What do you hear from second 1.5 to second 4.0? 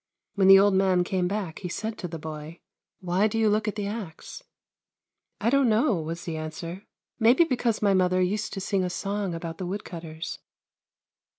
he said to the boy:" Why do you look at the